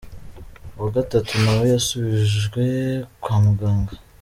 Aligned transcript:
Uwa 0.75 0.89
gatatu 0.97 1.33
nawe 1.43 1.65
yasubijwe 1.73 2.63
kwa 3.21 3.35
muganga. 3.43 3.93